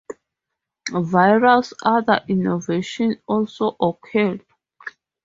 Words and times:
Various 0.91 1.75
other 1.83 2.21
innovations 2.27 3.17
also 3.27 3.77
occurred. 3.79 4.43